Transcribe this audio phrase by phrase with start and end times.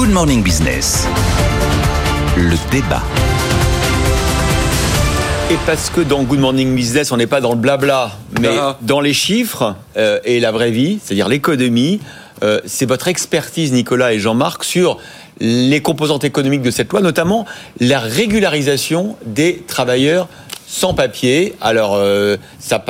[0.00, 1.06] Good Morning Business.
[2.34, 3.02] Le débat.
[5.50, 8.78] Et parce que dans Good Morning Business, on n'est pas dans le blabla, mais Ah.
[8.80, 12.00] dans les chiffres euh, et la vraie vie, c'est-à-dire l'économie,
[12.42, 14.96] euh, c'est votre expertise, Nicolas et Jean-Marc, sur
[15.38, 17.44] les composantes économiques de cette loi, notamment
[17.78, 20.28] la régularisation des travailleurs
[20.66, 21.56] sans papier.
[21.60, 22.82] Alors, euh, ça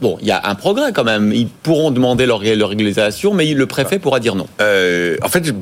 [0.00, 1.32] Bon, il y a un progrès quand même.
[1.32, 4.46] Ils pourront demander leur, leur régularisation, mais le préfet pourra dire non.
[4.60, 5.52] Euh, en fait,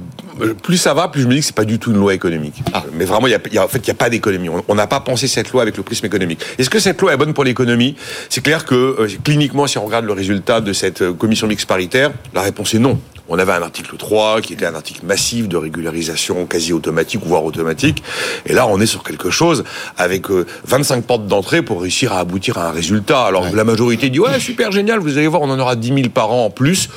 [0.62, 2.62] plus ça va, plus je me dis que c'est pas du tout une loi économique.
[2.92, 4.48] Mais vraiment, il y a, il y a- en fait, il y a pas d'économie.
[4.48, 6.40] On- On n'a pas pensé cette loi avec le prisme économique.
[6.58, 7.96] Est-ce que cette loi est bonne pour l'économie?
[8.28, 11.66] C'est clair que euh, cliniquement, si on regarde le résultat de cette euh, commission mixte
[11.66, 13.00] paritaire, la réponse est non.
[13.28, 17.44] On avait un article 3 qui était un article massif de régularisation quasi automatique, voire
[17.44, 18.02] automatique.
[18.46, 19.64] Et là, on est sur quelque chose
[19.96, 23.24] avec euh, 25 portes d'entrée pour réussir à aboutir à un résultat.
[23.24, 26.08] Alors la majorité dit ouais, super génial, vous allez voir, on en aura 10 000
[26.08, 26.88] par an en plus.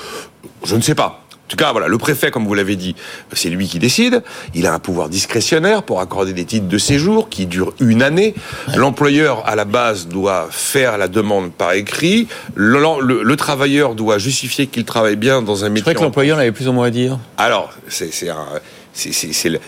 [0.64, 1.21] Je ne sais pas.
[1.52, 2.96] En tout cas, voilà, le préfet, comme vous l'avez dit,
[3.34, 4.24] c'est lui qui décide.
[4.56, 8.36] Il a un pouvoir discrétionnaire pour accorder des titres de séjour qui durent une année.
[8.78, 12.30] L'employeur, à la base, doit faire la demande par écrit.
[12.56, 15.82] Le, le- le travailleur doit justifier qu'il travaille bien dans un Je métier.
[15.84, 17.20] crois que en- l'employeur avait plus ou moins à dire.
[17.38, 18.10] alors, c'est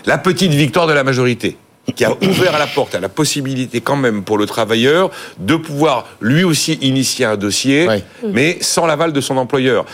[0.06, 1.58] la petite victoire de la majorité
[1.94, 6.06] qui a ouvert la porte à la possibilité quand même pour le travailleur de pouvoir
[6.22, 7.86] lui aussi initier un dossier,
[8.26, 9.84] mais sans l'aval de son employeur.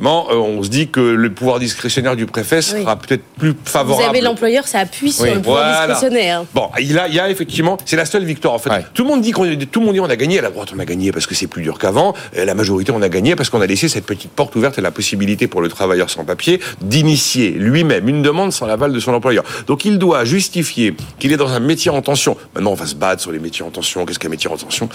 [0.00, 4.08] Euh, On se dit que le pouvoir discrétionnaire du préfet sera peut-être plus Vous favorable.
[4.08, 5.86] avez l'employeur, ça appuie sur Oui, le pouvoir Voilà.
[5.94, 6.44] discrétionnaire.
[6.54, 8.70] Bon, il a, il y a effectivement, c'est la seule victoire en fait.
[8.70, 8.84] Ouais.
[8.94, 10.38] Tout le monde dit qu'on, tout le monde dit on a gagné.
[10.38, 12.14] À la droite, on a gagné parce que c'est plus dur qu'avant.
[12.34, 14.80] Et la majorité, on a gagné parce qu'on a laissé cette petite porte ouverte et
[14.80, 19.12] la possibilité pour le travailleur sans papier d'initier lui-même une demande sans l'aval de son
[19.12, 19.44] employeur.
[19.66, 22.36] Donc, il doit justifier qu'il est dans un métier en tension.
[22.54, 24.04] Maintenant, on va se battre sur les métiers en tension.
[24.06, 24.88] Qu'est-ce qu'un métier en tension?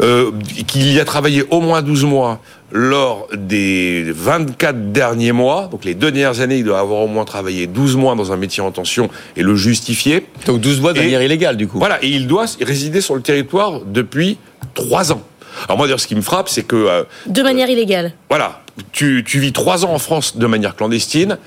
[0.00, 0.30] Euh,
[0.66, 2.40] Qu'il y a travaillé au moins 12 mois
[2.76, 7.24] lors des 24 derniers mois, donc les deux dernières années, il doit avoir au moins
[7.24, 10.26] travaillé 12 mois dans un métier en tension et le justifier.
[10.46, 11.78] Donc 12 mois de manière illégale, du coup.
[11.78, 14.38] Voilà, et il doit résider sur le territoire depuis
[14.74, 15.22] trois ans.
[15.68, 18.12] Alors moi, d'ailleurs, ce qui me frappe, c'est que, euh, De manière illégale.
[18.28, 21.38] voilà, tu, tu vis trois ans en France de manière clandestine,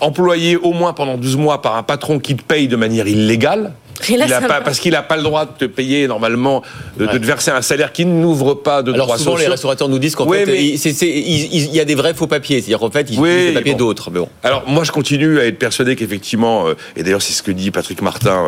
[0.00, 3.74] employé au moins pendant 12 mois par un patron qui te paye de manière illégale,
[4.16, 4.60] là, il a ça pas, va.
[4.60, 6.62] parce qu'il n'a pas le droit de te payer normalement,
[6.98, 9.52] de, te verser un salaire qui n'ouvre pas de Alors droits souvent, les sociaux.
[9.52, 12.56] restaurateurs nous disent qu'en Oui, fait, mais- il y a des vrais faux papiers.
[12.60, 13.78] C'est-à-dire qu'en fait, ils Oui, utilisent des papiers bon.
[13.78, 14.10] d'autres.
[14.10, 14.28] Mais bon.
[14.42, 17.70] Alors moi je continue à être persuadé qu'effectivement, euh, et d'ailleurs c'est ce que dit
[17.70, 18.44] Patrick Martin,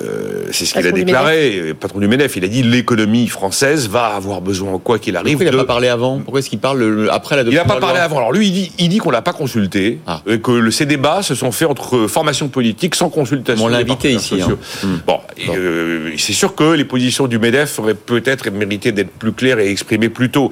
[0.00, 0.06] euh,
[0.46, 2.62] euh, c'est ce qu'il a Patron du déclaré, euh, patron du MEDEF, il a dit
[2.62, 5.56] l'économie française va avoir besoin, quoi qu'il arrive, Pourquoi il n'a de...
[5.56, 6.18] pas parlé avant?
[6.20, 8.18] Pourquoi est-ce qu'il parle le- après la Il n'a pas parlé avant.
[8.18, 10.22] Alors lui, il dit, il dit qu'on l'a pas consulté, Ah.
[10.26, 13.64] et que le- ces débats se sont faits entre formations politiques sans consultation.
[13.64, 14.56] On l'a invité ici, hein.
[14.82, 14.96] Hmm.
[15.06, 15.18] Bon,
[15.48, 19.70] euh, c'est sûr que les positions du Medef auraient peut-être mérité d'être plus claires et
[19.70, 20.50] exprimées plus tôt.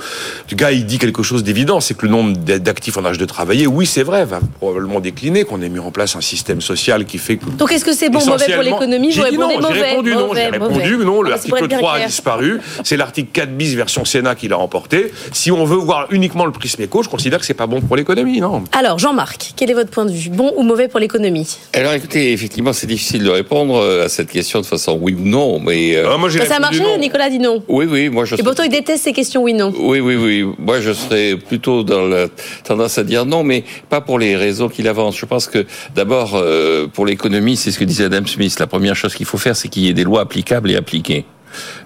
[0.50, 3.18] Le gars, il dit quelque chose d'évident, c'est que le nombre d'a- d'actifs en âge
[3.18, 6.60] de travailler, oui, c'est vrai, va probablement décliner, qu'on ait mis en place un système
[6.60, 9.48] social qui fait que Donc est-ce que c'est bon ou mauvais pour l'économie dit non,
[9.50, 9.82] j'ai mauvais.
[9.90, 13.56] répondu non, j'ai répondu non, Ah, l'article être bien 3 a disparu, c'est l'article 4
[13.56, 15.12] bis version Sénat qui l'a emporté.
[15.32, 17.96] Si on veut voir uniquement le prisme éco, je considère que c'est pas bon pour
[17.96, 18.64] l'économie, non.
[18.72, 21.56] Alors Jean-Marc, quel est votre point de vue Bon ou mauvais pour l'économie?
[21.72, 25.24] Alors écoutez, effectivement, c'est difficile de répondre euh, à cette question de façon oui ou
[25.24, 26.98] non, mais euh, Ah, moi, Ça, a marché non.
[26.98, 27.62] Nicolas dit non.
[27.68, 28.36] oui, oui, moi je.
[28.36, 29.72] Et pourtant il déteste ces questions oui-non.
[29.78, 30.44] Oui, oui, oui.
[30.58, 32.26] Moi, je serais plutôt dans la
[32.64, 35.16] tendance à dire non, mais pas pour les raisons qu'il avance.
[35.18, 38.56] Je pense que d'abord, euh, pour l'économie, c'est ce que disait Adam Smith.
[38.58, 41.26] La première chose qu'il faut faire, c'est qu'il y ait des lois applicables et appliquées.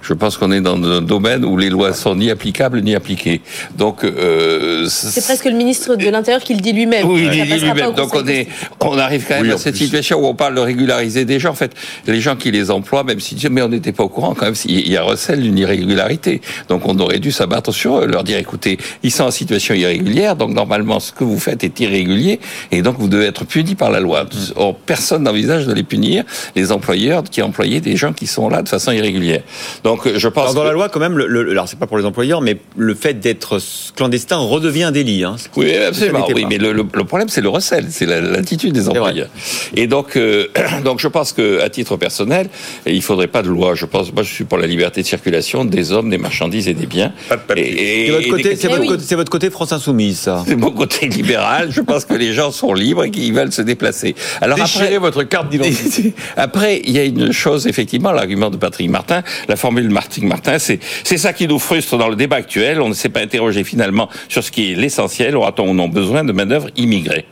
[0.03, 3.41] Je pense qu'on est dans un domaine où les lois sont ni applicables ni appliquées.
[3.77, 7.07] Donc, euh, C'est presque le ministre de l'Intérieur qui le dit lui-même.
[7.09, 7.95] Oui, il dit lui-même.
[7.95, 8.49] Donc on est,
[8.81, 9.85] on arrive quand même Oui, à cette plus.
[9.85, 11.51] situation où on parle de régulariser des gens.
[11.51, 11.73] En fait,
[12.07, 14.55] les gens qui les emploient, même si mais on n'était pas au courant quand même,
[14.67, 16.41] il y a recel d'une irrégularité.
[16.69, 20.37] Donc on aurait dû s'abattre sur eux, leur dire écoutez, ils sont en situation irrégulière,
[20.37, 22.41] donc normalement ce que vous faites est irrégulier,
[22.73, 24.27] et donc vous devez être puni par la loi.
[24.57, 26.25] Or, personne n'envisage de les punir,
[26.57, 29.43] les employeurs qui employaient des gens qui sont là de façon irrégulière.
[29.85, 31.87] Donc je pense Alors, dans que- la loi, quand même, le, le- alors c'est pas
[31.87, 33.59] pour les employeurs, mais le fait d'être
[33.97, 35.25] clandestin redevient un délit.
[35.25, 36.27] Hein, Oui, absolument.
[36.35, 39.29] Oui, mais le, le- le problème, c'est le recel, c'est la- l'attitude des employeurs.
[39.75, 40.47] Et donc, euh,
[40.85, 42.49] donc, je pense que, à titre personnel,
[42.87, 43.75] il faudrait pas de loi.
[43.75, 46.75] Je pense, moi, je suis pour la liberté de circulation des hommes, des marchandises et
[46.75, 47.13] des biens.
[47.29, 48.87] C'est votre côté, des- votre, oui.
[48.87, 50.45] côté- c'est votre côté France Insoumise, ça.
[50.47, 51.69] c'est mon côté libéral.
[51.71, 54.15] Je pense que les gens sont libres et qu'ils veulent se déplacer.
[54.41, 56.13] Alors Déchirez après, votre carte d'identité.
[56.37, 60.59] après, il y a une chose, effectivement, l'argument de Patrick Martin, la formule Patrick Martin,
[60.59, 62.81] c'est, ça qui nous frustre dans le débat actuel.
[62.81, 65.37] On ne s'est pas interrogé finalement sur ce qui est l'essentiel.
[65.37, 67.27] Aura-t-on besoin de main-d'œuvre immigrée?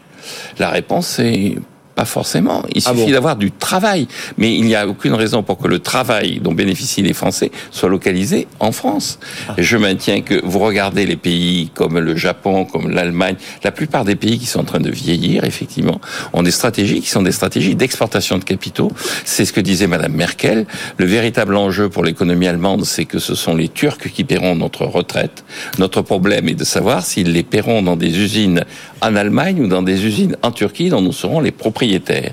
[0.58, 1.54] La réponse est
[1.96, 2.62] Pas forcément.
[2.74, 4.06] Il Ah suffit bon d'avoir du travail.
[4.36, 7.88] Mais il n'y a aucune raison pour que le travail dont bénéficient les Français soit
[7.88, 9.18] localisé en France.
[9.48, 9.54] Ah.
[9.56, 14.14] Je maintiens que vous regardez les pays comme le Japon, comme l'Allemagne, la plupart des
[14.14, 15.98] pays qui sont en train de vieillir, effectivement,
[16.34, 18.92] ont des stratégies qui sont des stratégies d'exportation de capitaux.
[19.24, 20.66] C'est ce que disait Madame Merkel.
[20.98, 24.84] Le véritable enjeu pour l'économie allemande, c'est que ce sont les Turcs qui paieront notre
[24.84, 25.44] retraite.
[25.78, 28.64] Notre problème est de savoir s'ils les paieront dans des usines
[29.00, 31.85] en Allemagne ou dans des usines en Turquie dont nous serons les propriétaires.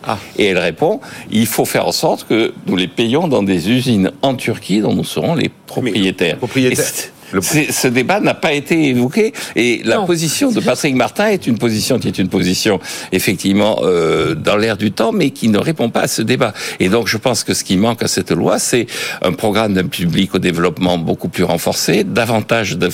[0.06, 0.18] Ah.
[0.38, 1.00] Et elle répond,
[1.32, 4.94] il faut faire en sorte que nous les payons dans des usines en Turquie dont
[4.94, 6.38] nous serons les propriétaires.
[6.38, 10.06] propriétaire- Et c'est- le- ce débat n'a pas été évoqué et la Non.
[10.06, 12.80] position de Patrick Martin est une position qui est une position
[13.12, 16.54] effectivement euh, dans l'air du temps, mais qui ne répond pas à ce débat.
[16.80, 18.86] Et donc je pense que ce qui manque à cette loi, c'est
[19.22, 22.90] un programme d'un public au développement beaucoup plus renforcé, davantage de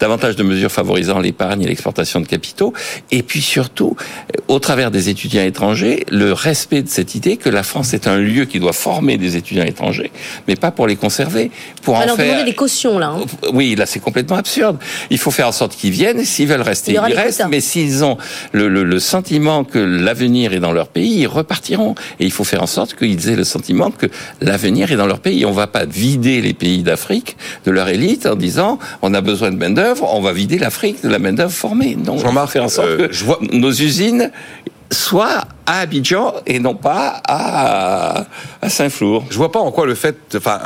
[0.00, 2.72] davantage de mesures favorisant l'épargne et l'exportation de capitaux,
[3.10, 7.48] et puis surtout, euh, au travers des étudiants étrangers, le respect de cette idée que
[7.48, 10.10] la France est un lieu qui doit former des étudiants étrangers,
[10.48, 11.50] mais pas pour les conserver,
[11.82, 13.08] pour en Alors, faire demander des cautions, là.
[13.16, 13.24] hein.
[13.52, 14.78] Oui, là c'est complètement absurde.
[15.10, 16.24] Il faut faire en sorte qu'ils viennent.
[16.24, 17.42] S'ils veulent rester, Il ils restent.
[17.50, 18.16] Mais s'ils ont
[18.52, 21.94] le, le- le sentiment que l'avenir est dans leur pays, ils repartiront.
[22.20, 24.06] Et il faut faire en sorte qu'ils aient le sentiment que
[24.40, 25.44] l'avenir est dans leur pays.
[25.46, 27.36] On va pas vider les pays d'Afrique
[27.66, 31.02] de leur élite en disant on a besoin de main d'œuvre, on va vider l'Afrique
[31.02, 31.94] de la main d'œuvre formée.
[31.94, 34.30] Donc, on va Jean-Marc, faire en sorte euh, que je vois- nos usines
[34.92, 38.24] soient à Abidjan et non pas à,
[38.60, 39.24] à Saint-Flour.
[39.30, 40.60] Je vois pas en quoi le fait, enfin,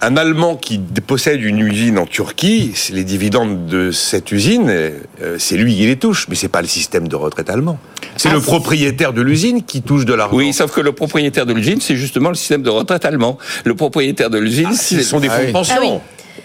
[0.00, 5.56] un, Allemand qui possède une usine en Turquie, les dividendes de cette usine, euh, c'est
[5.56, 7.78] lui qui les touche, mais c'est pas le système de retraite allemand.
[8.16, 10.36] C'est Ah, le propriétaire de l'usine qui touche de l'argent.
[10.36, 13.38] Oui, sauf que le propriétaire de l'usine, c'est justement le système de retraite allemand.
[13.64, 15.52] Le propriétaire de l'usine, Ah, c'est ce sont des fonds Ah de oui.
[15.52, 15.74] pension.
[15.78, 15.98] Ah oui.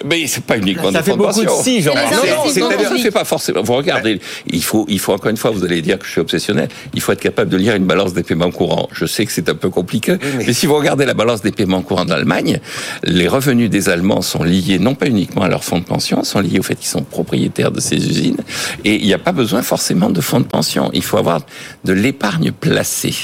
[0.05, 1.63] Mais c'est pas uniquement Ça des fait fonds de beaucoup de pension.
[1.63, 2.07] si, Jean-Marc.
[2.09, 3.61] C'est les Non, non, c'est-à-dire- Ça fait pas forcément.
[3.63, 6.21] Vous regardez, il faut, il faut encore une fois, vous allez dire que je suis
[6.21, 6.67] obsessionnel.
[6.93, 8.89] Il faut être capable de lire une balance des paiements courants.
[8.91, 10.53] Je sais que c'est un peu compliqué, mais- mais...
[10.53, 12.59] si vous regardez la balance des paiements courants d'Allemagne,
[13.03, 16.39] les revenus des Allemands sont liés non pas uniquement à leur fonds de pension, sont
[16.41, 18.37] liés au fait qu'ils sont propriétaires de ces usines.
[18.85, 20.89] Et il n'y a pas besoin forcément de fonds de pension.
[20.93, 21.41] Il faut avoir
[21.85, 23.15] de l'épargne placée.